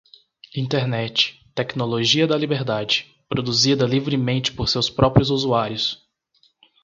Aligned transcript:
Internet, 0.55 1.35
tecnologia 1.53 2.25
da 2.25 2.35
liberdade, 2.35 3.05
produzida 3.29 3.85
livremente 3.85 4.51
por 4.51 4.67
seus 4.67 4.89
próprios 4.89 5.29
usuários. 5.29 6.01